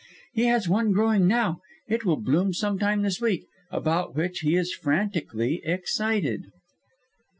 He 0.33 0.45
has 0.45 0.67
one 0.67 0.93
growing 0.93 1.27
now 1.27 1.61
it 1.87 2.05
will 2.05 2.17
bloom 2.19 2.53
some 2.55 2.79
time 2.79 3.03
this 3.03 3.21
week 3.21 3.45
about 3.69 4.15
which 4.15 4.39
he 4.39 4.55
is 4.55 4.73
frantically 4.73 5.61
excited." 5.63 6.47